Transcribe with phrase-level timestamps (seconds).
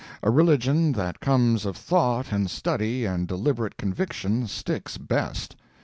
[0.23, 5.55] A religion that comes of thought, and study, and deliberate conviction, sticks best.